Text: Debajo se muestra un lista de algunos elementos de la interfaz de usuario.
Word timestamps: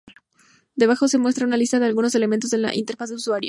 Debajo 0.73 1.07
se 1.07 1.19
muestra 1.19 1.45
un 1.45 1.51
lista 1.59 1.77
de 1.77 1.85
algunos 1.85 2.15
elementos 2.15 2.49
de 2.49 2.57
la 2.57 2.73
interfaz 2.75 3.09
de 3.09 3.15
usuario. 3.17 3.39